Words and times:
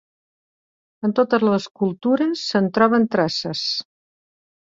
En 1.07 1.11
totes 1.19 1.45
les 1.47 1.67
cultures 1.81 2.45
se'n 2.53 2.71
troben 2.79 3.05
traces. 3.17 3.63